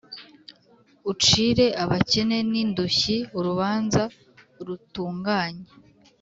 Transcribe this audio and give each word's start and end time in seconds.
ucire 1.11 1.65
abakene 1.83 2.37
n’indushyi 2.51 3.17
urubanza 3.37 4.01
rutunganye” 4.65 5.67